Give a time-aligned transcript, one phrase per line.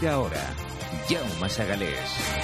[0.00, 0.54] Primera hora.
[1.10, 2.39] Jaume Sagalés.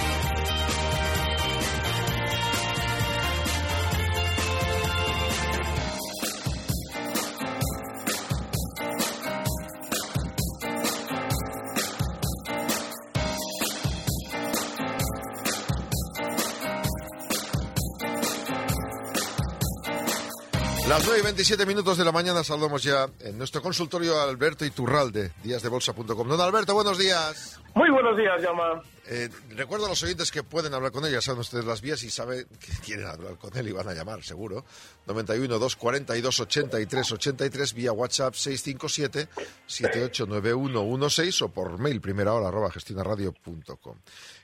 [21.27, 26.25] 27 minutos de la mañana saludamos ya en nuestro consultorio a Alberto Iturralde, díasdebolsa.com.
[26.25, 27.61] Don Alberto, buenos días.
[27.75, 28.81] Muy buenos días, Llama.
[29.09, 32.01] Eh, recuerdo a los oyentes que pueden hablar con él, ya saben ustedes las vías
[32.03, 34.63] y saben que quieren hablar con él y van a llamar, seguro.
[35.05, 39.27] 91 242 83 83 vía WhatsApp 657
[39.65, 43.97] 789116 o por mail primera hora arroba gestionaradio.com.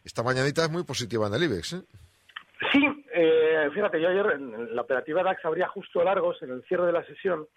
[0.03, 1.81] Esta mañanita es muy positiva en el IBEX, ¿eh?
[2.73, 6.87] Sí, eh, fíjate, yo ayer en la operativa DAX habría justo largos en el cierre
[6.87, 7.47] de la sesión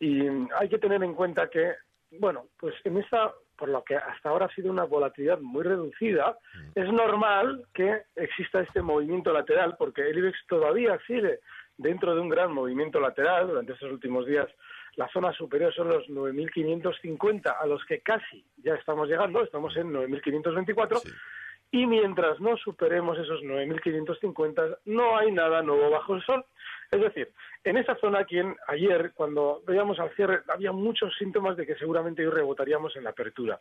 [0.00, 0.26] y
[0.58, 1.74] hay que tener en cuenta que,
[2.12, 6.38] bueno, pues en esta, por lo que hasta ahora ha sido una volatilidad muy reducida,
[6.74, 11.40] es normal que exista este movimiento lateral porque el IBEX todavía sigue
[11.76, 14.48] dentro de un gran movimiento lateral durante estos últimos días.
[14.96, 19.92] La zona superior son los 9.550 a los que casi ya estamos llegando, estamos en
[19.92, 20.98] 9.524.
[20.98, 21.10] Sí.
[21.70, 26.44] Y mientras no superemos esos 9.550, no hay nada nuevo bajo el sol.
[26.90, 27.30] Es decir,
[27.64, 32.26] en esa zona, quien ayer, cuando veíamos al cierre, había muchos síntomas de que seguramente
[32.26, 33.60] hoy rebotaríamos en la apertura.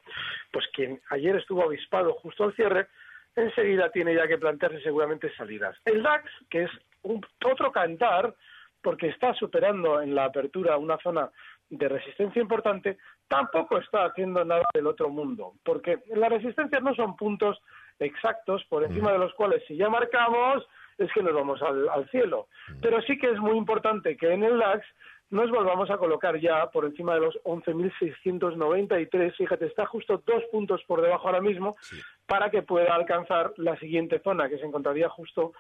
[0.52, 2.88] Pues quien ayer estuvo avispado justo al cierre,
[3.36, 5.78] enseguida tiene ya que plantearse seguramente salidas.
[5.84, 6.72] El DAX, que es
[7.04, 8.34] un, otro cantar,
[8.82, 11.30] porque está superando en la apertura una zona
[11.70, 12.98] de resistencia importante,
[13.28, 17.62] tampoco está haciendo nada del otro mundo, porque las resistencias no son puntos
[18.00, 20.66] exactos por encima de los cuales si ya marcamos
[20.98, 22.48] es que nos vamos al, al cielo.
[22.82, 24.86] Pero sí que es muy importante que en el DAX
[25.30, 30.82] nos volvamos a colocar ya por encima de los 11.693, fíjate, está justo dos puntos
[30.86, 31.76] por debajo ahora mismo,
[32.26, 35.52] para que pueda alcanzar la siguiente zona, que se encontraría justo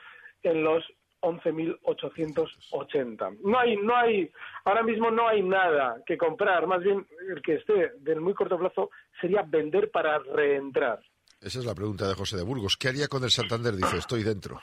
[0.43, 0.85] en los
[1.21, 3.39] 11.880.
[3.43, 4.31] No hay, no hay,
[4.63, 8.57] ahora mismo no hay nada que comprar, más bien el que esté del muy corto
[8.57, 8.89] plazo
[9.19, 11.01] sería vender para reentrar.
[11.41, 12.77] Esa es la pregunta de José de Burgos.
[12.77, 13.73] ¿Qué haría con el Santander?
[13.75, 14.59] Dice, estoy dentro.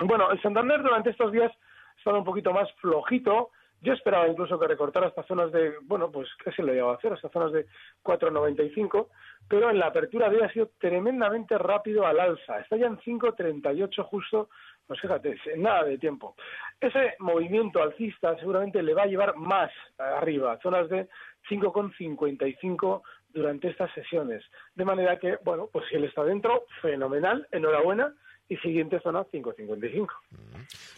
[0.00, 3.50] Bueno, el Santander durante estos días ha estado un poquito más flojito.
[3.82, 6.94] Yo esperaba incluso que recortara hasta zonas de, bueno, pues, ¿qué se le iba a
[6.94, 7.12] hacer?
[7.12, 7.66] Hasta zonas de
[8.02, 9.08] 4,95,
[9.46, 12.60] pero en la apertura de hoy ha sido tremendamente rápido al alza.
[12.60, 14.48] Está ya en 5,38 justo,
[14.86, 16.34] pues fíjate, nada de tiempo.
[16.80, 21.06] Ese movimiento alcista seguramente le va a llevar más arriba, zonas de
[21.50, 23.02] 5,55
[23.34, 24.42] durante estas sesiones.
[24.74, 28.14] De manera que, bueno, pues si él está dentro, fenomenal, enhorabuena.
[28.46, 30.06] Y siguiente zona, 5,55.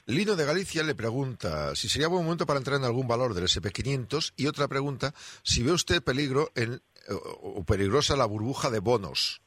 [0.07, 3.45] Lino de Galicia le pregunta si sería buen momento para entrar en algún valor del
[3.45, 5.13] SP500 y otra pregunta,
[5.45, 9.41] si ve usted peligro en, o, o peligrosa la burbuja de bonos.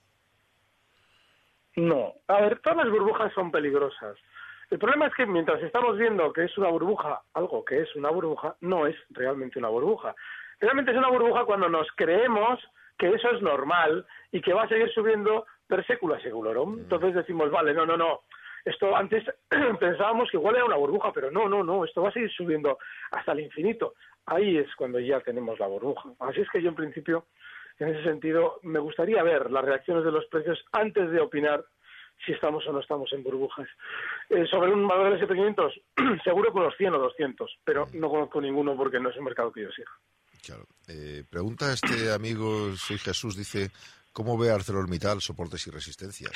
[1.75, 2.13] No.
[2.27, 4.17] A ver, todas las burbujas son peligrosas.
[4.69, 8.12] El problema es que mientras estamos viendo que es una burbuja, algo que es una
[8.12, 10.15] burbuja, no es realmente una burbuja.
[10.59, 12.59] Realmente es una burbuja cuando nos creemos
[13.00, 16.80] que eso es normal y que va a seguir subiendo per secula seculorum.
[16.80, 18.22] Entonces decimos, vale, no, no, no.
[18.66, 19.24] Esto antes
[19.80, 22.78] pensábamos que igual era una burbuja, pero no, no, no, esto va a seguir subiendo
[23.12, 23.94] hasta el infinito.
[24.25, 26.10] Ahí es cuando ya tenemos la burbuja.
[26.19, 27.25] Así es que yo en principio,
[27.80, 31.63] en ese sentido, me gustaría ver las reacciones de los precios antes de opinar
[32.25, 33.69] si estamos o no estamos en burbujas.
[34.30, 38.42] Eh, sobre un valor del SP500, seguro con los 100 o 200, pero no conozco
[38.42, 39.92] ninguno porque no es un mercado que yo siga.
[40.45, 40.63] Claro.
[40.88, 43.71] Eh, pregunta este amigo, soy Jesús, dice,
[44.12, 46.31] ¿cómo ve ArcelorMittal soportes y resistencias?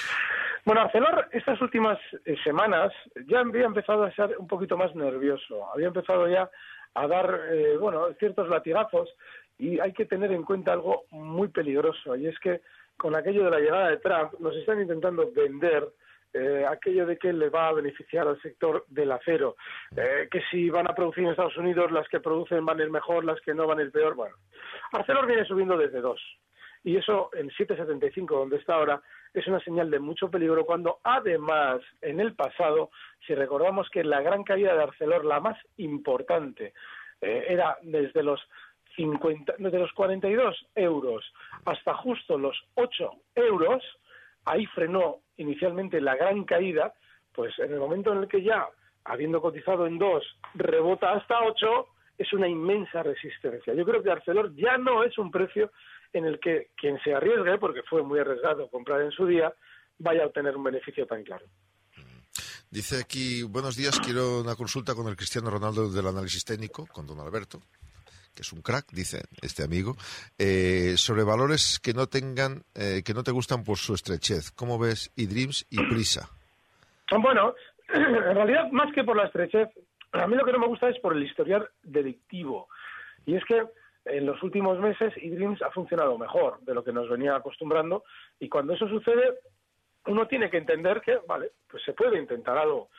[0.65, 2.93] Bueno, Arcelor estas últimas eh, semanas
[3.27, 6.49] ya había empezado a ser un poquito más nervioso, había empezado ya
[6.93, 9.09] a dar, eh, bueno, ciertos latigazos
[9.57, 12.61] y hay que tener en cuenta algo muy peligroso y es que
[12.95, 15.89] con aquello de la llegada de Trump nos están intentando vender
[16.33, 19.55] eh, aquello de que le va a beneficiar al sector del acero,
[19.95, 22.89] eh, que si van a producir en Estados Unidos las que producen van a ir
[22.89, 24.15] mejor, las que no van a ir peor.
[24.15, 24.35] Bueno,
[24.91, 26.19] Arcelor viene subiendo desde dos
[26.83, 29.01] y eso en 7,75 donde está ahora
[29.33, 32.91] es una señal de mucho peligro cuando además en el pasado,
[33.25, 36.73] si recordamos que la gran caída de Arcelor, la más importante,
[37.21, 38.41] eh, era desde los
[38.95, 41.33] 50, desde los 42 euros
[41.65, 43.81] hasta justo los 8 euros,
[44.45, 46.93] ahí frenó inicialmente la gran caída,
[47.33, 48.67] pues en el momento en el que ya,
[49.05, 50.23] habiendo cotizado en 2,
[50.55, 51.87] rebota hasta 8,
[52.17, 53.73] es una inmensa resistencia.
[53.73, 55.71] Yo creo que Arcelor ya no es un precio
[56.13, 59.53] en el que quien se arriesgue, porque fue muy arriesgado comprar en su día,
[59.97, 61.45] vaya a obtener un beneficio tan claro.
[62.69, 67.05] Dice aquí, buenos días, quiero una consulta con el Cristiano Ronaldo del análisis técnico, con
[67.05, 67.61] don Alberto,
[68.35, 69.95] que es un crack, dice este amigo,
[70.37, 74.51] eh, sobre valores que no tengan, eh, que no te gustan por su estrechez.
[74.51, 76.29] ¿Cómo ves eDreams y Prisa?
[77.21, 77.55] Bueno,
[77.93, 79.69] en realidad, más que por la estrechez,
[80.13, 82.67] a mí lo que no me gusta es por el historial delictivo.
[83.25, 83.63] Y es que
[84.05, 88.03] en los últimos meses eDreams ha funcionado mejor de lo que nos venía acostumbrando
[88.39, 89.39] y cuando eso sucede
[90.05, 92.89] uno tiene que entender que, vale, pues se puede intentar algo.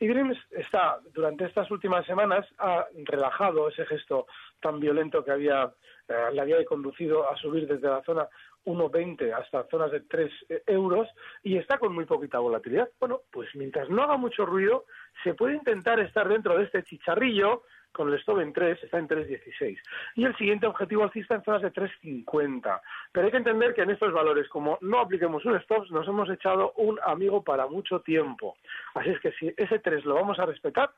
[0.00, 4.26] eDreams está, durante estas últimas semanas, ha relajado ese gesto
[4.60, 5.72] tan violento que había,
[6.08, 8.28] eh, le había conducido a subir desde la zona
[8.64, 10.32] 1,20 hasta zonas de 3
[10.66, 11.08] euros
[11.42, 12.88] y está con muy poquita volatilidad.
[12.98, 14.86] Bueno, pues mientras no haga mucho ruido,
[15.22, 17.62] se puede intentar estar dentro de este chicharrillo
[17.94, 19.78] con el stop en 3, está en 3.16.
[20.16, 22.80] Y el siguiente objetivo alcista en zonas de 3.50.
[23.12, 26.28] Pero hay que entender que en estos valores, como no apliquemos un stop, nos hemos
[26.28, 28.56] echado un amigo para mucho tiempo.
[28.94, 30.90] Así es que si ese 3 lo vamos a respetar,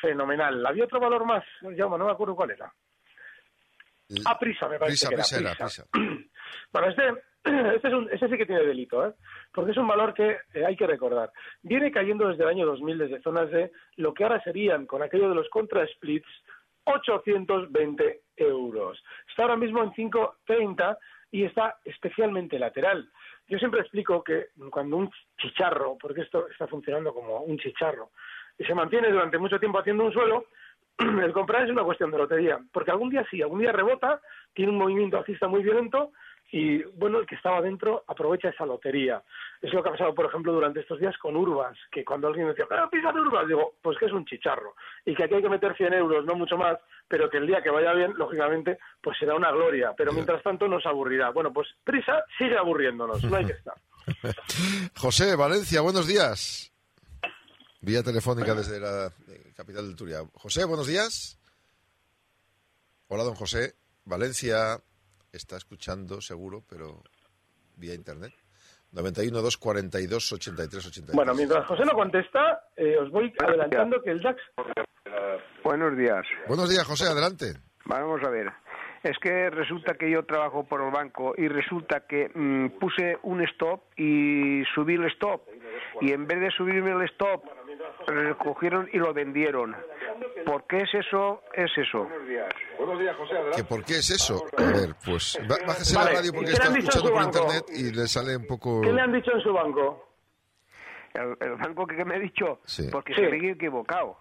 [0.00, 0.64] fenomenal.
[0.66, 1.44] ¿Había otro valor más?
[1.76, 2.72] Ya no me acuerdo cuál era.
[4.26, 5.22] Ah, prisa, me parece Prisa, que era.
[5.22, 5.86] prisa, era, prisa.
[6.72, 7.02] Bueno, este,
[7.74, 9.12] este, es un, este sí que tiene delito, ¿eh?
[9.52, 11.30] porque es un valor que eh, hay que recordar.
[11.62, 15.28] Viene cayendo desde el año 2000, desde zonas de lo que ahora serían, con aquello
[15.28, 16.28] de los contra-splits,
[16.84, 19.02] 820 euros.
[19.28, 20.98] Está ahora mismo en 530
[21.32, 23.10] y está especialmente lateral.
[23.48, 28.10] Yo siempre explico que cuando un chicharro, porque esto está funcionando como un chicharro,
[28.58, 30.46] y se mantiene durante mucho tiempo haciendo un suelo,
[30.98, 34.20] el comprar es una cuestión de lotería, porque algún día sí, algún día rebota,
[34.54, 36.12] tiene un movimiento alcista muy violento
[36.56, 39.20] y bueno, el que estaba dentro aprovecha esa lotería.
[39.60, 42.46] Es lo que ha pasado, por ejemplo, durante estos días con Urbas, que cuando alguien
[42.46, 45.42] decía, pero pisa de Urbas, digo, pues que es un chicharro y que aquí hay
[45.42, 46.78] que meter 100 euros, no mucho más,
[47.08, 50.68] pero que el día que vaya bien, lógicamente, pues será una gloria, pero mientras tanto
[50.68, 51.30] nos aburrirá.
[51.30, 53.74] Bueno, pues prisa sigue aburriéndonos, no hay que estar.
[54.96, 56.72] José, Valencia, buenos días.
[57.80, 60.18] Vía telefónica desde la eh, capital del Turia.
[60.34, 61.36] José, buenos días.
[63.08, 63.74] Hola, don José.
[64.04, 64.78] Valencia
[65.36, 67.02] está escuchando, seguro, pero
[67.76, 68.32] vía internet.
[68.92, 71.16] 91 242 83 83.
[71.16, 74.40] Bueno, mientras José no contesta, eh, os voy adelantando que el DAX.
[75.64, 76.24] Buenos días.
[76.46, 77.54] Buenos días, José, adelante.
[77.86, 78.52] Vamos a ver.
[79.02, 83.42] Es que resulta que yo trabajo por el banco y resulta que mm, puse un
[83.42, 85.42] stop y subí el stop.
[86.00, 87.44] Y en vez de subirme el stop,
[88.06, 89.76] recogieron y lo vendieron.
[90.46, 91.42] ¿Por qué es eso?
[91.52, 92.08] Es eso.
[93.56, 94.44] ¿Que ¿Por qué es eso?
[94.56, 97.04] A ver, pues bájese Vale, la radio porque ¿y qué le está han dicho en
[97.06, 98.80] escuchando por internet y le sale un poco...
[98.82, 100.08] ¿Qué le han dicho en su banco?
[101.14, 102.88] El, el banco que me ha dicho, Sí.
[102.90, 103.20] porque Sí.
[103.22, 104.18] se me he equivocado.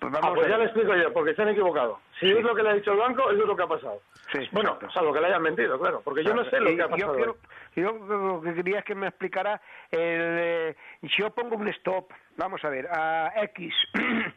[0.00, 1.98] Pues Ah, vamos pues a ya le explico yo, porque se han equivocado.
[2.20, 4.00] Si es lo que le ha dicho el banco, eso es lo que ha pasado.
[4.32, 4.90] Sí, bueno, exacto.
[4.94, 6.90] salvo que le hayan mentido, claro, porque yo no sé lo Y que ha yo
[6.90, 7.14] pasado.
[7.16, 7.36] quiero-
[7.74, 9.60] yo lo que quería es que me explicara,
[9.90, 13.74] el, eh, si yo pongo un stop, vamos a ver, a X,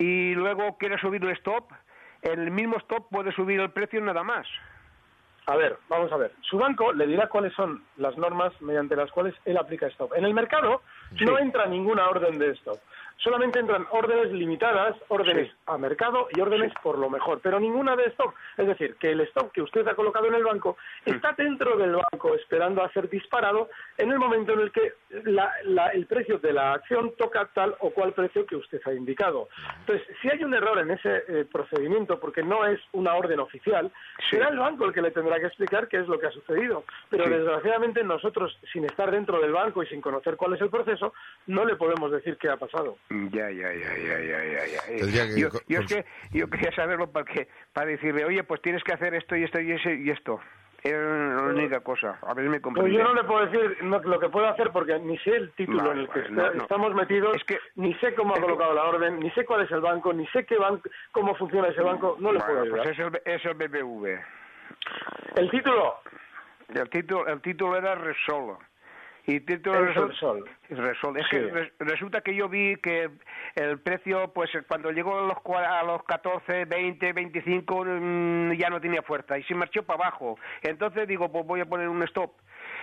[0.00, 1.70] y luego quiero subir el stop,
[2.22, 4.46] el mismo stop puede subir el precio nada más.
[5.46, 6.32] A ver, vamos a ver.
[6.40, 10.14] Su banco le dirá cuáles son las normas mediante las cuales él aplica stop.
[10.16, 10.80] En el mercado
[11.20, 12.78] no entra ninguna orden de stop.
[13.22, 15.54] Solamente entran órdenes limitadas, órdenes Sí.
[15.66, 18.32] a mercado y órdenes por lo mejor, pero ninguna de stop.
[18.56, 21.96] Es decir, que el stop que usted ha colocado en el banco está dentro del
[22.10, 26.38] banco esperando a ser disparado en el momento en el que la- la- el precio
[26.38, 29.50] de la acción toca tal o cual precio que usted ha indicado.
[29.80, 33.92] Entonces, si hay un error en ese eh, procedimiento, porque no es una orden oficial,
[34.30, 36.84] será el banco el que le tendrá que explicar qué es lo que ha sucedido.
[37.10, 40.99] Pero desgraciadamente nosotros, sin estar dentro del banco y sin conocer cuál es el proceso,
[41.46, 42.96] no le podemos decir qué ha pasado.
[43.10, 44.80] Ya, ya, ya, ya, ya, ya, ya.
[44.86, 48.60] Que- Yo, con- yo es que yo quería saberlo para que para decirle, oye, pues
[48.62, 50.40] tienes que hacer esto y esto y ese y esto.
[50.82, 52.18] Es la única cosa.
[52.22, 54.98] A ver me Pues yo no le puedo decir no, lo que puedo hacer porque
[54.98, 56.62] ni sé el título No, en el que no, está- no.
[56.62, 59.60] estamos metidos, Es que- ni sé cómo ha que- colocado la orden, ni sé cuál
[59.62, 62.62] es el banco, ni sé qué banco, cómo funciona ese banco, no le Bueno, puedo
[62.62, 62.82] ayudar.
[62.84, 64.20] pues es el, es el BBV.
[65.36, 65.96] El título,
[66.72, 68.56] El título, el título era Resol.
[69.26, 70.44] Y Resol- sol.
[70.70, 71.16] Resol.
[71.18, 71.36] Es Sí.
[71.36, 73.10] que res- resulta que yo vi que
[73.54, 75.36] el precio, pues cuando llegó a los,
[75.66, 80.38] a los 14, 20, 25, mm, ya no tenía fuerza y se marchó para abajo.
[80.62, 82.32] Entonces digo, pues voy a poner un stop.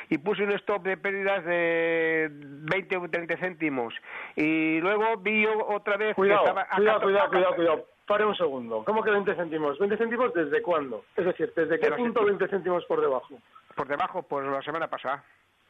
[0.10, 3.94] Y puse un stop de pérdidas de 20 o 30 céntimos.
[4.36, 6.62] Y luego vi yo otra vez Cuidado, que estaba...
[6.70, 7.86] a cuidado, cuidado, cuidado, cuidado.
[8.06, 8.86] Pare un segundo.
[8.86, 9.78] ¿Cómo que 20 céntimos?
[9.80, 11.04] ¿20 céntimos desde cuándo?
[11.18, 13.38] Es decir, ¿desde qué punto 20 céntimos por debajo?
[13.76, 15.24] Por debajo, pues la semana pasada.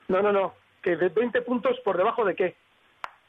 [0.08, 0.54] No, no, no.
[0.82, 2.56] ¿Que de 20 puntos por debajo de qué?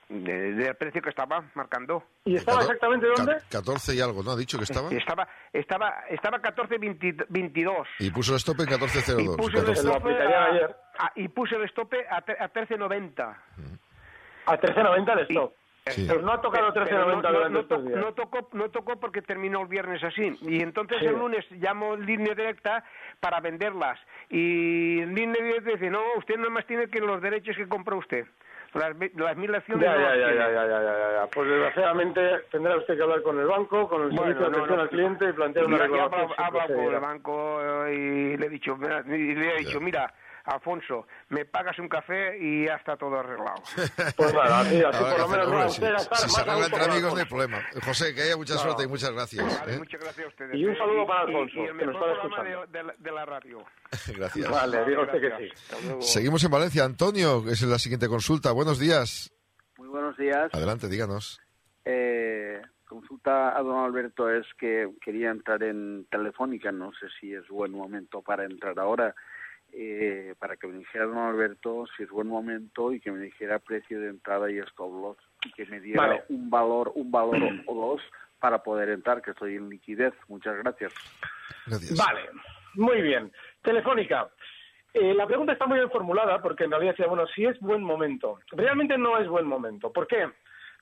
[0.08, 2.02] de- del precio que estaba marcando.
[2.24, 3.34] ¿Y estaba exactamente dónde?
[3.36, 4.30] ca- 14 y algo, ¿no?
[4.30, 4.88] Ha dicho que estaba.
[4.90, 6.78] Estaba, estaba, estaba 14
[7.28, 7.86] 22.
[7.98, 9.20] Y puso el stop en 14.02.
[9.22, 9.74] Y puse el 14.
[9.82, 10.76] Se lo estope a, ayer.
[10.98, 13.36] a- y el estope a, a 13.90.
[14.46, 15.52] A 13.90 el stop.
[15.90, 16.06] Sí.
[16.08, 18.00] Pero no ha tocado Pero 13.90 no, durante no estos días.
[18.00, 20.36] no tocó, no tocó porque terminó el viernes así.
[20.42, 21.06] Y entonces Sí.
[21.06, 22.84] el lunes llamo línea directa
[23.20, 23.98] para venderlas.
[24.30, 28.26] Y línea directa dice, no, usted nada más tiene que los derechos que compra usted.
[28.74, 31.26] Las, las mil acciones Ya, ya, ya, ya, ya, ya, ya.
[31.32, 34.80] Pues desgraciadamente tendrá usted que hablar con el banco, con el Bueno, servicio de atención
[34.80, 36.30] al cliente y plantear una reclamación.
[36.38, 39.80] he hablado con el banco eh, y le he dicho, mira, y le he dicho,
[39.80, 40.12] mira,
[40.48, 43.62] Alfonso, me pagas un café y ya está todo arreglado.
[44.16, 47.58] Pues nada, sí, así por lo menos si, se arregla entre amigos no hay problema.
[47.84, 49.60] José, que haya mucha suerte y muchas gracias.
[49.60, 49.78] Vale, ¿eh?
[49.78, 50.54] muchas gracias a ustedes.
[50.56, 52.66] Y un saludo para Y- Alfonso, y el que nos mejor está programa escuchando.
[52.72, 53.64] de, de la- de la radio.
[54.16, 54.50] Gracias.
[54.50, 55.52] Vale, usted que sí.
[55.72, 56.00] Hasta.
[56.02, 56.84] Seguimos en Valencia.
[56.84, 58.52] Antonio, es la siguiente consulta.
[58.52, 59.32] Buenos días.
[59.76, 60.48] Muy buenos días.
[60.52, 61.40] Adelante, díganos.
[61.84, 67.46] Eh, consulta a don Alberto es que quería entrar en Telefónica, no sé si es
[67.48, 69.14] buen momento para entrar ahora,
[69.72, 73.58] eh, para que me dijera don Alberto si es buen momento y que me dijera
[73.58, 76.24] precio de entrada y stop loss y que me diera Vale.
[76.28, 78.02] un valor, un valor o dos
[78.38, 80.14] para poder entrar, que estoy en liquidez.
[80.28, 80.92] Muchas gracias.
[81.66, 81.98] Gracias.
[81.98, 82.20] Vale,
[82.74, 83.32] muy bien.
[83.62, 84.28] Telefónica.
[84.94, 87.82] Eh, la pregunta está muy bien formulada porque en realidad decía, bueno, si es buen
[87.82, 88.38] momento.
[88.52, 89.92] Realmente no es buen momento.
[89.92, 90.28] ¿Por qué?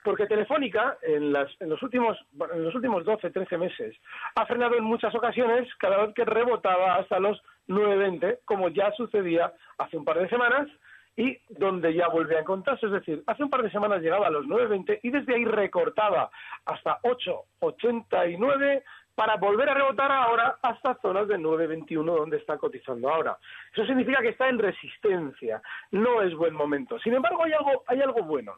[0.07, 2.17] Porque Telefónica en, las- en los últimos
[2.55, 3.97] en los últimos 12, 13 meses
[4.37, 9.53] ha frenado en muchas ocasiones cada vez que rebotaba hasta los 9.20, como ya sucedía
[9.79, 10.69] hace un par de semanas
[11.17, 12.87] y donde ya vuelve a encontrarse.
[12.87, 16.31] Es decir, hace un par de semanas llegaba a los 9.20 y desde ahí recortaba
[16.67, 18.83] hasta 8.89
[19.15, 23.39] para volver a rebotar ahora hasta zonas de 9.21 donde está cotizando ahora.
[23.73, 26.99] Eso significa que está en resistencia, no es buen momento.
[26.99, 28.57] Sin embargo, hay algo, hay algo bueno.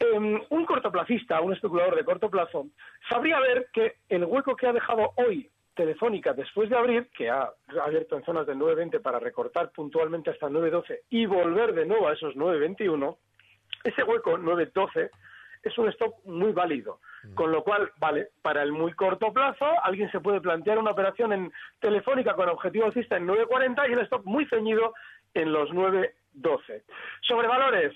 [0.00, 2.66] Eh, un cortoplacista, un especulador de corto plazo,
[3.08, 7.50] sabría ver que el hueco que ha dejado hoy Telefónica después de abrir, que ha
[7.82, 12.12] abierto en zonas de 9.20 para recortar puntualmente hasta 9.12 y volver de nuevo a
[12.12, 13.16] esos 9.21,
[13.84, 15.10] ese hueco 9.12
[15.62, 17.00] es un stop muy válido.
[17.34, 21.32] Con lo cual, vale, para el muy corto plazo, alguien se puede plantear una operación
[21.32, 24.94] en Telefónica con objetivo alcista en 9.40 y el stop muy ceñido
[25.34, 26.82] en los 9.12.
[27.20, 27.94] Sobre valores,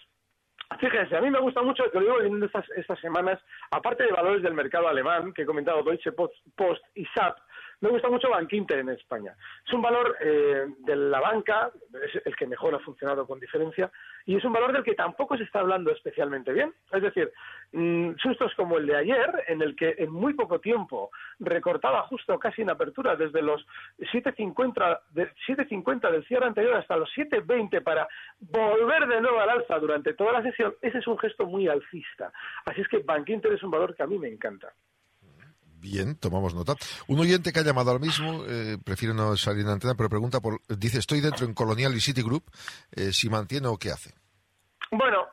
[0.79, 3.41] Fíjense, a mí me gusta mucho, te lo digo viendo estas, estas semanas,
[3.71, 7.37] aparte de valores del mercado alemán, que he comentado Deutsche Post, Post y SAP,
[7.81, 9.35] me gusta mucho Bank Inter en España.
[9.67, 11.71] Es un valor eh, de la banca,
[12.05, 13.91] es el que mejor ha funcionado con diferencia,
[14.27, 16.73] y es un valor del que tampoco se está hablando especialmente bien.
[16.93, 17.31] Es decir,
[17.73, 22.39] mm, sustos como el de ayer, en el que en muy poco tiempo recortaba justo
[22.39, 23.67] casi en apertura desde los
[24.13, 28.09] 7.50 de- 7.50 del cierre anterior hasta los 7.20 para
[28.41, 32.33] volver de nuevo al alza durante toda la sesión, ese es un gesto muy alcista.
[32.65, 34.73] Así es que Bank Inter es un valor que a mí me encanta.
[35.85, 36.73] Bien, tomamos nota.
[37.09, 40.41] Un oyente que ha llamado ahora mismo, eh, prefiere no salir en antena, pero pregunta
[40.41, 42.43] por, dice, estoy dentro en Colonial y Citigroup,
[42.97, 44.15] eh, si mantiene o qué hace.
[44.91, 45.27] Bueno,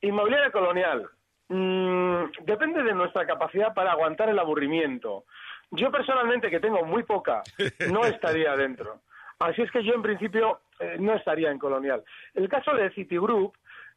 [0.00, 1.10] inmobiliaria colonial.
[1.48, 5.24] mm, depende de nuestra capacidad para aguantar el aburrimiento.
[5.72, 7.42] Yo personalmente, que tengo muy poca,
[7.90, 9.00] no estaría dentro.
[9.40, 12.04] Así es que yo en principio eh, no estaría en colonial.
[12.34, 13.54] El caso de Citigroup,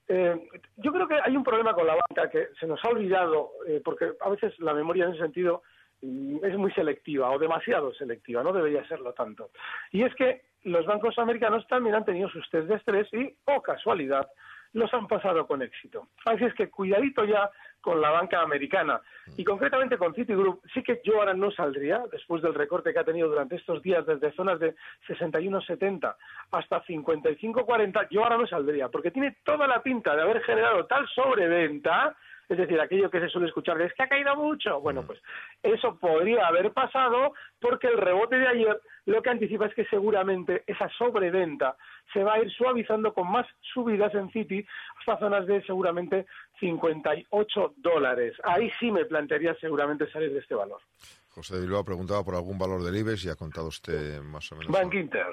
[0.07, 0.35] eh,
[0.77, 3.79] yo creo que hay un problema con la banca que se nos ha olvidado, eh,
[3.85, 5.61] porque a veces la memoria en ese sentido
[6.01, 9.49] es muy selectiva o demasiado selectiva, no debería serlo tanto.
[9.91, 13.61] Y es que los bancos americanos también han tenido sus test de estrés y, oh
[13.61, 14.27] casualidad,
[14.73, 16.09] los han pasado con éxito.
[16.25, 17.49] Así es que cuidadito ya
[17.81, 19.01] con la banca americana
[19.37, 23.05] y concretamente con Citigroup, sí que yo ahora no saldría después del recorte que ha
[23.05, 24.75] tenido durante estos días desde zonas de
[25.07, 26.15] 61.70
[26.51, 31.07] hasta 55.40, yo ahora no saldría porque tiene toda la pinta de haber generado tal
[31.07, 32.15] sobreventa
[32.49, 34.81] es decir, aquello que se suele escuchar de es que ha caído mucho.
[34.81, 35.21] Bueno, pues
[35.61, 40.63] eso podría haber pasado porque el rebote de ayer lo que anticipa es que seguramente
[40.65, 41.77] esa sobreventa
[42.11, 44.65] se va a ir suavizando con más subidas en City
[44.99, 46.25] hasta zonas de seguramente
[46.59, 48.35] 58 dólares.
[48.43, 50.81] Ahí sí me plantearía seguramente salir de este valor.
[51.29, 54.55] José de Bilbao preguntaba por algún valor del IBEX y ha contado usted más o
[54.55, 54.71] menos.
[54.71, 55.25] Bank Inter.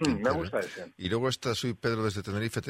[0.00, 0.64] Mm, me gusta ¿eh?
[0.64, 0.92] ese.
[0.96, 2.60] Y luego esta, soy Pedro desde Tenerife,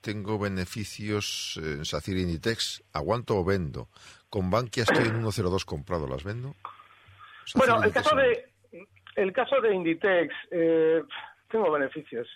[0.00, 3.88] tengo beneficios en SACIR Inditex, ¿aguanto o vendo?
[4.30, 6.54] Con Bankia estoy en 1.02 comprado, ¿las vendo?
[7.44, 8.48] SACIR Bueno, el caso de
[9.16, 11.02] el caso de Inditex, eh,
[11.48, 12.28] tengo beneficios.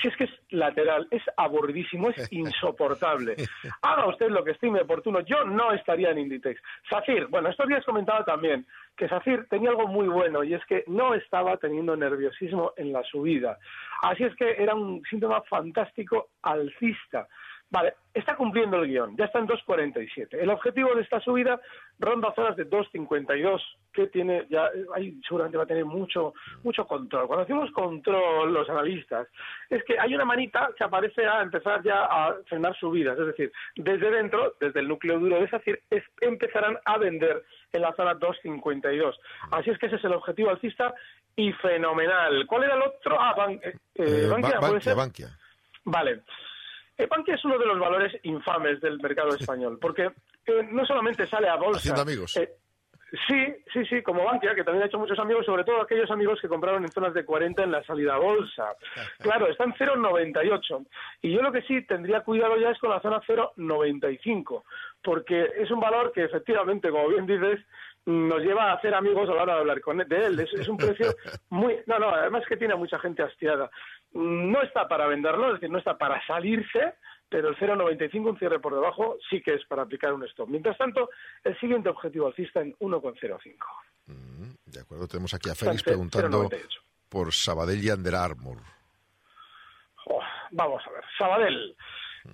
[0.00, 3.36] Si es que es lateral, es aburridísimo, es insoportable.
[3.82, 5.20] Haga usted lo que estime oportuno.
[5.20, 6.60] Yo no estaría en Inditex.
[6.88, 8.66] Safir, bueno, estos días comentaba también
[8.96, 13.02] que Safir tenía algo muy bueno y es que no estaba teniendo nerviosismo en la
[13.04, 13.58] subida.
[14.02, 17.28] Así es que era un síntoma fantástico alcista.
[17.72, 20.34] Vale, está cumpliendo el guion, ya está en 2.47.
[20.38, 21.58] El objetivo de esta subida
[21.98, 23.62] ronda zonas de 2.52,
[23.94, 27.26] que tiene ya, ahí seguramente va a tener mucho, mucho control.
[27.26, 29.26] Cuando decimos control, los analistas,
[29.70, 33.50] es que hay una manita que aparece a empezar ya a frenar subidas, es decir,
[33.76, 38.14] desde dentro, desde el núcleo duro de SACIR, es, empezarán a vender en la zona
[38.16, 39.14] 2.52.
[39.50, 40.92] Así es que ese es el objetivo alcista
[41.36, 42.46] y fenomenal.
[42.46, 43.16] ¿Cuál era el otro?
[43.18, 44.94] Ah, Ban- eh, eh, Eh, Bankia, Ba- ¿puede Bankia, ser?
[44.96, 45.26] Bankia.
[45.84, 46.20] Vale.
[47.02, 50.04] El es uno de los valores infames del mercado español, porque
[50.46, 51.78] eh, no solamente sale a bolsa.
[51.78, 52.36] Haciendo amigos.
[52.36, 52.50] eh,
[53.28, 56.40] sí, sí, sí, como Bankia, que también ha hecho muchos amigos, sobre todo aquellos amigos
[56.40, 58.74] que compraron en zonas de 40 en la salida a bolsa.
[59.18, 60.86] Claro, está en 0,98.
[61.22, 64.62] Y yo lo que sí tendría cuidado ya es con la zona 0,95,
[65.02, 67.60] porque es un valor que efectivamente, como bien dices,
[68.04, 70.40] nos lleva a hacer amigos a la hora de hablar con de él.
[70.40, 71.14] Es, es un precio
[71.50, 71.78] muy...
[71.86, 73.70] No, no, además que tiene a mucha gente hastiada.
[74.14, 76.94] No está para venderlo, es decir, no está para salirse,
[77.28, 80.48] pero el 0,95, un cierre por debajo, sí que es para aplicar un stop.
[80.48, 81.08] Mientras tanto,
[81.44, 83.56] el siguiente objetivo alcista en 1,05.
[84.06, 86.80] Mm, De acuerdo, tenemos aquí a Félix preguntando 0,98.
[87.08, 88.58] por Sabadell y Under Armour.
[90.06, 91.76] Oh, vamos a ver, Sabadell.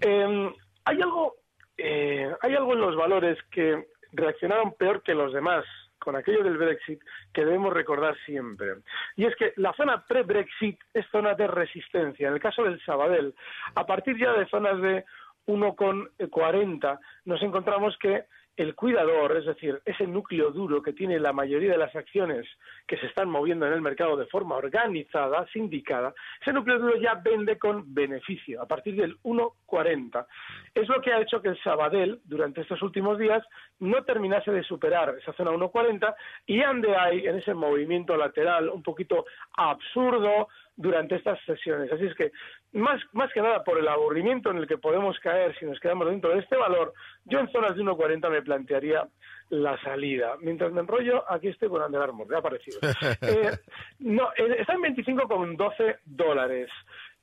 [0.01, 0.53] Eh,
[0.85, 1.37] hay algo,
[1.77, 5.65] eh, hay algo en los valores que reaccionaron peor que los demás
[5.99, 7.01] con aquello del Brexit
[7.33, 8.75] que debemos recordar siempre.
[9.17, 12.29] Y es que la zona pre-Brexit es zona de resistencia.
[12.29, 13.35] En el caso del Sabadell,
[13.75, 15.05] a partir ya de zonas de
[15.47, 18.25] 1,40 nos encontramos que
[18.59, 22.45] el cuidador, es decir, ese núcleo duro que tiene la mayoría de las acciones
[22.89, 27.15] que se están moviendo en el mercado de forma organizada, sindicada, ese núcleo duro ya
[27.15, 30.27] vende con beneficio a partir del 1,40.
[30.75, 33.45] Es lo que ha hecho que el Sabadell, durante estos últimos días,
[33.79, 36.15] no terminase de superar esa zona 1,40
[36.47, 39.25] y ande ahí en ese movimiento lateral un poquito
[39.57, 41.93] absurdo durante estas sesiones.
[41.93, 42.31] Así es que,
[42.73, 46.09] más, más que nada por el aburrimiento en el que podemos caer si nos quedamos
[46.09, 49.07] dentro de este valor, yo en zonas de 1,40 me plantearía
[49.51, 50.37] la salida.
[50.41, 52.79] Mientras me enrollo, aquí estoy con Under Armour, me ha parecido.
[53.21, 53.51] Eh,
[53.99, 56.71] no, eh, está en 25,12 dólares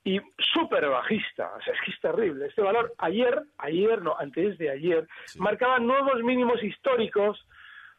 [0.03, 0.19] y
[0.53, 2.47] súper bajista, o sea, es que es terrible.
[2.47, 7.45] Este valor ayer, ayer, no, antes de ayer, marcaba nuevos mínimos históricos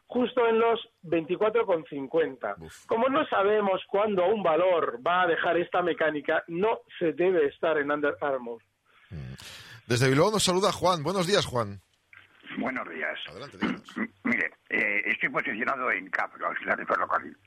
[0.07, 2.55] justo en los 24,50.
[2.87, 7.77] Como no sabemos cuándo un valor va a dejar esta mecánica, no se debe estar
[7.77, 8.61] en Under Armour.
[9.85, 11.03] Desde Bilbao nos saluda Juan.
[11.03, 11.79] Buenos días, Juan.
[12.57, 13.19] Buenos días.
[13.29, 13.57] Adelante,
[14.23, 17.37] Mire, eh, estoy posicionado en CAP, la auxiliar de ferrocarril.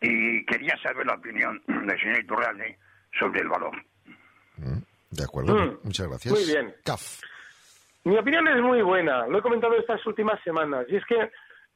[0.00, 2.78] Y quería saber la opinión del señor Iturralde
[3.18, 3.72] sobre el valor.
[5.10, 6.34] De acuerdo, Mm, muchas gracias.
[6.34, 6.74] muy bien.
[6.84, 7.20] CAF.
[8.04, 11.16] Mi opinión es muy buena, lo he comentado estas últimas semanas, y es que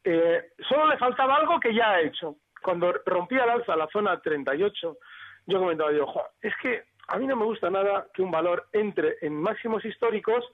[0.04, 2.36] eh, solo le faltaba algo que ya ha hecho.
[2.62, 4.98] Cuando rompía al alza la zona 38,
[5.46, 8.68] yo comentaba, yo, "Jo, es que a mí no me gusta nada que un valor
[8.72, 10.44] entre en máximos históricos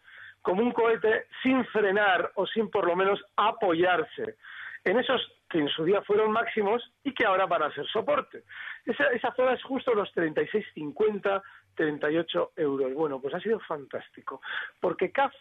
[0.42, 4.36] como un cohete sin frenar o sin por lo menos apoyarse
[4.84, 8.44] en esos que en su día fueron máximos y que ahora van a ser soporte.
[8.84, 11.42] Esa, esa zona es justo los 36,50,
[11.74, 12.94] 38 euros.
[12.94, 14.40] Bueno, pues ha sido fantástico,
[14.80, 15.34] porque CAF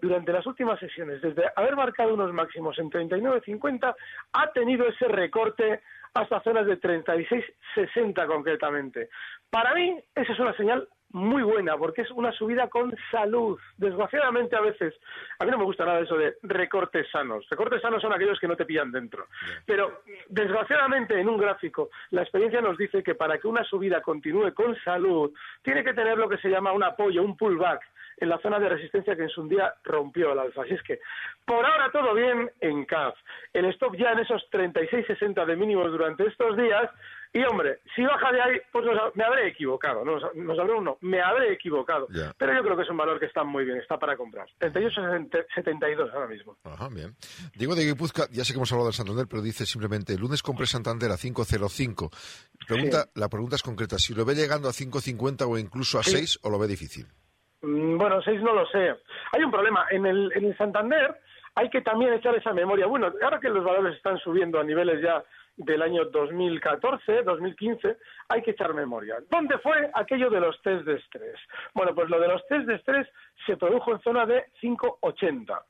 [0.00, 3.94] durante las últimas sesiones, desde haber marcado unos máximos en 39.50,
[4.32, 5.80] ha tenido ese recorte
[6.14, 9.08] hasta zonas de 36.60 concretamente.
[9.50, 13.58] Para mí, esa es una señal muy buena, porque es una subida con salud.
[13.76, 14.94] Desgraciadamente, a veces,
[15.38, 17.46] a mí no me gusta nada eso de recortes sanos.
[17.50, 19.26] Recortes sanos son aquellos que no te pillan dentro.
[19.66, 24.54] Pero, desgraciadamente, en un gráfico, la experiencia nos dice que para que una subida continúe
[24.54, 25.32] con salud,
[25.62, 27.82] tiene que tener lo que se llama un apoyo, un pullback
[28.20, 30.62] en la zona de resistencia que en su día rompió el alfa.
[30.62, 31.00] Así es que,
[31.44, 33.16] por ahora todo bien en CAF.
[33.52, 36.90] El stop ya en esos 36.60 de mínimos durante estos días
[37.32, 41.20] y hombre, si baja de ahí, pues me habré equivocado, no, nos habré uno, me
[41.20, 42.08] habré equivocado.
[42.36, 44.48] Pero yo creo que es un valor que está muy bien, está para comprar.
[44.58, 46.56] 38,72 ahora mismo.
[46.64, 47.14] Ajá, bien.
[47.54, 50.42] Diego de Guipúzcoa, ya sé que hemos hablado del Santander, pero dice simplemente, el lunes
[50.42, 52.10] compré Santander a 5,05.
[52.66, 56.40] Pregunta, La pregunta es concreta, si lo ve llegando a 5,50 o incluso a 6
[56.42, 57.06] o lo ve difícil.
[57.62, 58.96] Mm, bueno, 6 no lo sé.
[59.32, 59.86] Hay un problema.
[59.90, 61.16] En el, en el Santander
[61.54, 62.86] hay que también echar esa memoria.
[62.86, 65.22] Bueno, ahora que los valores están subiendo a niveles ya
[65.56, 67.96] del año 2014, 2015,
[68.28, 69.16] hay que echar memoria.
[69.30, 71.36] ¿Dónde fue aquello de los test de estrés?
[71.74, 73.06] Bueno, pues lo de los test de estrés
[73.44, 75.60] se produjo en zona de 5,80.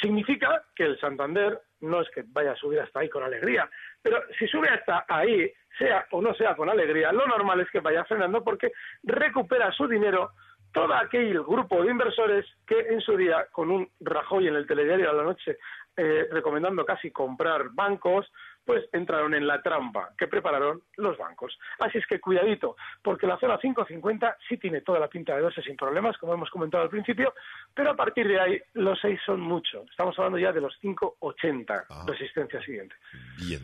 [0.00, 3.68] Significa que el Santander no es que vaya a subir hasta ahí con alegría,
[4.00, 7.80] pero si sube hasta ahí, sea o no sea con alegría, lo normal es que
[7.80, 10.30] vaya frenando porque recupera su dinero
[10.74, 15.08] todo aquel grupo de inversores que en su día, con un Rajoy en el telediario
[15.08, 15.56] a la noche,
[15.96, 18.30] eh, recomendando casi comprar bancos,
[18.64, 21.58] pues entraron en la trampa que prepararon los bancos.
[21.78, 25.62] Así es que cuidadito, porque la zona 550 sí tiene toda la pinta de verse
[25.62, 27.34] sin problemas, como hemos comentado al principio,
[27.74, 29.84] pero a partir de ahí los 6 son mucho.
[29.90, 32.04] Estamos hablando ya de los 580, ah.
[32.06, 32.94] resistencia siguiente.
[33.38, 33.60] Bien.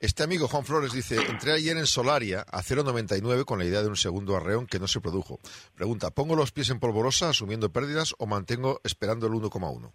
[0.00, 3.88] Este amigo Juan Flores dice, entré ayer en Solaria a 0,99 con la idea de
[3.88, 5.38] un segundo arreón que no se produjo.
[5.76, 9.92] Pregunta, ¿pongo los pies en polvorosa asumiendo pérdidas o mantengo esperando el 1,1?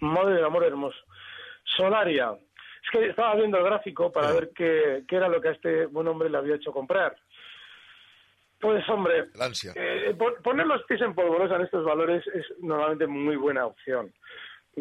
[0.00, 0.98] Madre del amor hermoso.
[1.76, 2.32] Solaria,
[2.82, 6.08] es que estaba viendo el gráfico para ver qué, era lo que a este buen
[6.08, 7.16] hombre le había hecho comprar.
[8.60, 9.28] Pues hombre,
[9.74, 14.12] eh, poner los pies en polvorosa en estos valores es normalmente muy buena opción.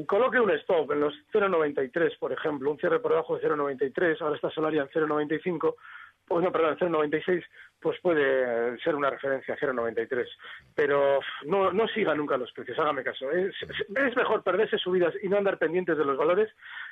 [0.06, 4.36] Coloque un stop en los 0,93, por ejemplo, un cierre por debajo de 0,93, ahora
[4.36, 5.76] está Solaria en 0,95,
[6.30, 7.44] pues no, perdón, 0,96,
[7.82, 10.26] pues puede ser una referencia a 0,93.
[10.76, 13.30] Pero no, no siga nunca los precios, hágame caso.
[13.32, 13.56] Es,
[14.16, 16.50] mejor perderse subidas y no andar pendientes de los valores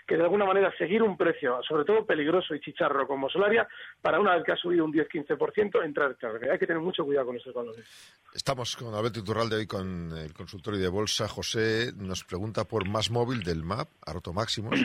[0.08, 3.68] que de alguna manera seguir un precio, sobre todo peligroso y chicharro como Solaria,
[4.02, 6.52] para una vez que ha subido un 10-15%, entrar tarde.
[6.52, 7.86] Hay que tener mucho cuidado con estos valores.
[8.34, 11.28] Estamos con Alberto Iturralde hoy con el consultorio de bolsa.
[11.28, 14.80] José nos pregunta por más móvil del MAP, Aroto Máximos.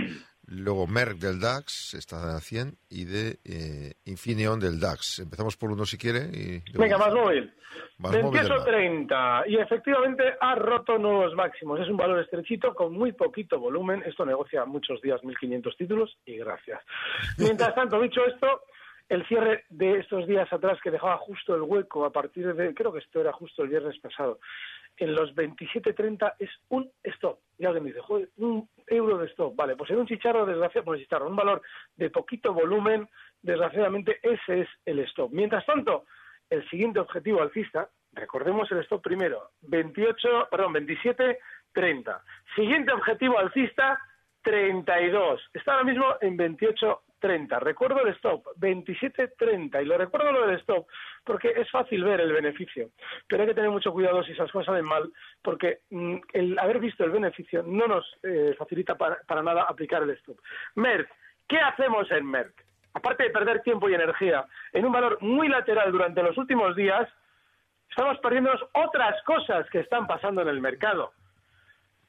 [0.46, 5.20] Luego Merck del DAX, está a 100, y de eh, Infineon del DAX.
[5.20, 6.28] Empezamos por uno si quiere.
[6.32, 7.52] Y Venga, más móvil.
[7.98, 11.80] Más 28.30 y efectivamente ha roto nuevos máximos.
[11.80, 14.02] Es un valor estrechito con muy poquito volumen.
[14.04, 16.80] Esto negocia muchos días 1.500 títulos y gracias.
[17.38, 18.62] Mientras tanto, dicho esto,
[19.08, 22.92] el cierre de estos días atrás que dejaba justo el hueco a partir de, creo
[22.92, 24.38] que esto era justo el viernes pasado,
[24.96, 27.38] en los 27.30 es un stop.
[27.58, 29.54] Y alguien me dice, joder, un euro de stop.
[29.56, 31.62] Vale, pues en un chicharro, desgraciadamente, chicharro, un valor
[31.96, 33.08] de poquito volumen,
[33.42, 35.30] desgraciadamente ese es el stop.
[35.32, 36.04] Mientras tanto,
[36.50, 41.38] el siguiente objetivo alcista, recordemos el stop primero, 28, perdón, 27,
[41.72, 42.22] 30.
[42.54, 43.98] Siguiente objetivo alcista,
[44.42, 45.40] 32.
[45.54, 47.58] Está ahora mismo en 28, 30.
[47.60, 49.80] Recuerdo el stop, 27.30.
[49.80, 50.86] Y lo recuerdo lo del stop
[51.24, 52.90] porque es fácil ver el beneficio.
[53.28, 56.80] Pero hay que tener mucho cuidado si esas cosas salen mal porque mm, el haber
[56.80, 60.36] visto el beneficio no nos eh, facilita para, para, nada aplicar el stop.
[60.74, 61.08] Merck,
[61.48, 62.52] ¿qué hacemos en Merck?
[62.94, 67.08] Aparte de perder tiempo y energía en un valor muy lateral durante los últimos días,
[67.88, 71.12] estamos perdiéndonos otras cosas que están pasando en el mercado.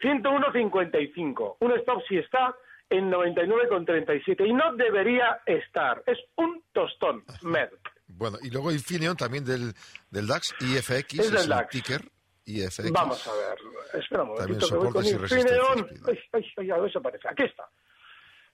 [0.02, 1.58] 101.55.
[1.60, 2.54] Un stop si está
[2.90, 6.04] en 99,37 y no debería estar.
[6.06, 7.92] Es un tostón, Merck.
[8.08, 9.74] Bueno, y luego Infineon también del,
[10.12, 11.70] del DAX, IFX, es, del DAX.
[11.70, 12.02] ticker.
[12.46, 12.92] IFX.
[12.92, 15.88] Vamos a ver, espera un momentito que voy con Infineon.
[16.08, 17.28] Ay, ay, ay, a ver, eso parece.
[17.30, 17.64] Aquí está.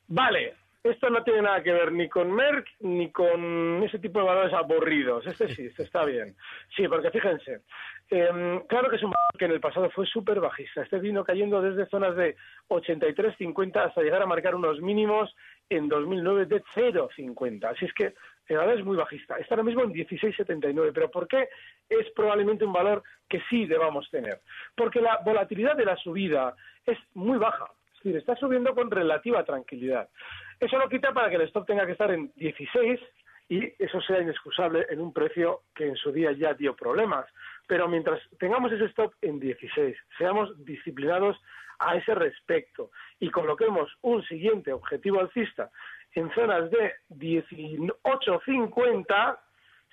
[0.07, 4.25] Vale, esto no tiene nada que ver ni con Merck ni con ese tipo de
[4.25, 5.25] valores aburridos.
[5.27, 6.35] Este sí, este está bien.
[6.75, 7.61] Sí, porque fíjense,
[8.09, 10.81] em, claro que es un valor que en el pasado fue súper bajista.
[10.81, 12.37] Este vino cayendo desde zonas de
[12.69, 15.35] 83.50 hasta llegar a marcar unos mínimos
[15.69, 17.65] en 2009 de 0.50.
[17.65, 18.13] Así es que
[18.47, 19.37] el valor es muy bajista.
[19.37, 20.91] Está ahora mismo en 16.79.
[20.93, 21.49] ¿Pero por qué
[21.89, 24.39] es probablemente un valor que sí debamos tener?
[24.75, 27.65] Porque la volatilidad de la subida es muy baja.
[27.91, 30.09] Es decir, está subiendo con relativa tranquilidad.
[30.59, 32.99] Eso lo quita para que el stop tenga que estar en 16
[33.49, 37.25] y eso sea inexcusable en un precio que en su día ya dio problemas.
[37.67, 41.37] Pero mientras tengamos ese stop en 16, seamos disciplinados
[41.79, 45.71] a ese respecto y coloquemos un siguiente objetivo alcista
[46.13, 49.39] en zonas de 18.50,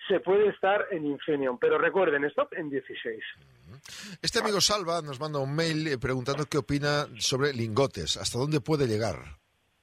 [0.08, 1.58] se puede estar en Infineon.
[1.58, 3.22] Pero recuerden, stop en 16.
[4.22, 8.16] Este amigo Salva nos manda un mail eh, preguntando qué opina sobre lingotes.
[8.16, 9.36] ¿Hasta dónde puede llegar?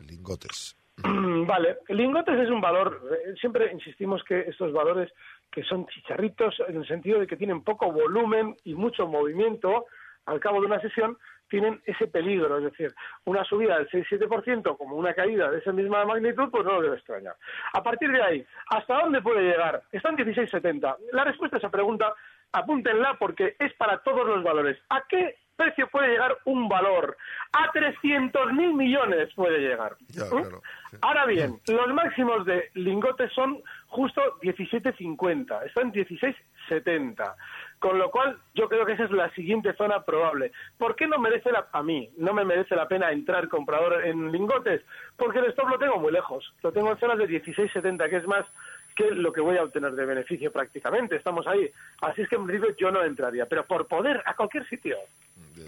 [0.05, 0.75] Lingotes.
[1.03, 5.11] Vale, lingotes es un valor, eh, siempre insistimos que estos valores
[5.51, 9.85] que son chicharritos en el sentido de que tienen poco volumen y mucho movimiento
[10.25, 11.17] al cabo de una sesión,
[11.49, 12.93] tienen ese peligro, es decir,
[13.25, 16.95] una subida del 6-7% como una caída de esa misma magnitud, pues no lo debe
[16.95, 17.35] extrañar.
[17.73, 19.83] A partir de ahí, ¿hasta dónde puede llegar?
[19.91, 20.95] Están 16,70.
[21.11, 22.13] La respuesta a esa pregunta,
[22.51, 24.79] apúntenla porque es para todos los valores.
[24.89, 27.17] ¿A qué precio puede llegar un valor?
[27.51, 29.95] A 300.000 millones puede llegar.
[29.99, 30.55] ¿Mm?
[31.01, 37.35] Ahora bien, los máximos de lingotes son justo 17.50, están 16.70.
[37.79, 40.51] Con lo cual, yo creo que esa es la siguiente zona probable.
[40.77, 44.31] ¿Por qué no merece la, a mí, no me merece la pena entrar comprador en
[44.31, 44.81] lingotes?
[45.17, 46.53] Porque el stop lo tengo muy lejos.
[46.63, 48.45] Lo tengo en zonas de 16.70, que es más
[48.95, 51.15] que lo que voy a obtener de beneficio prácticamente.
[51.15, 51.69] Estamos ahí.
[52.01, 53.45] Así es que en principio yo no entraría.
[53.45, 54.97] Pero por poder, a cualquier sitio.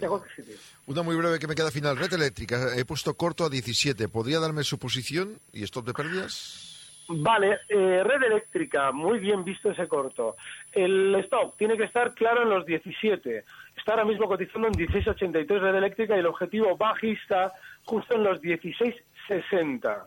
[0.02, 0.56] A cualquier sitio.
[0.86, 1.96] Una muy breve que me queda final.
[1.96, 2.76] Red eléctrica.
[2.76, 4.08] He puesto corto a 17.
[4.08, 6.72] ¿Podría darme su posición y stop de pérdidas?
[7.08, 10.36] Vale, eh, red eléctrica, muy bien visto ese corto.
[10.72, 13.44] El stop tiene que estar claro en los 17.
[13.76, 17.52] Está ahora mismo cotizando en 16.83 red eléctrica y el objetivo bajista
[17.84, 20.04] justo en los 16.60.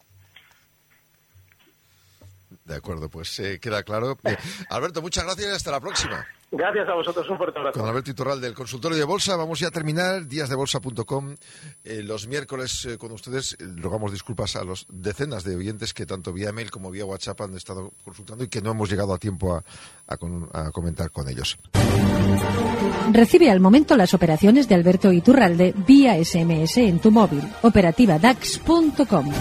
[2.69, 4.15] De acuerdo, pues eh, queda claro.
[4.23, 4.37] Eh,
[4.69, 6.23] Alberto, muchas gracias y hasta la próxima.
[6.51, 7.79] Gracias a vosotros, un fuerte abrazo.
[7.79, 9.35] Con Alberto Iturral del consultorio de bolsa.
[9.35, 11.35] Vamos ya a terminar díasdebolsa.com.
[11.83, 16.05] Eh, los miércoles eh, con ustedes eh, rogamos disculpas a los decenas de oyentes que
[16.05, 19.17] tanto vía mail como vía WhatsApp han estado consultando y que no hemos llegado a
[19.17, 19.63] tiempo a,
[20.07, 21.57] a con- a comentar con ellos.
[23.11, 27.41] Recibe al momento las operaciones de Alberto Iturralde vía SMS en tu móvil.
[27.63, 29.31] Operativa DAX.com.